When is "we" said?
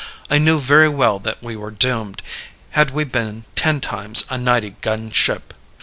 1.43-1.55, 2.89-3.03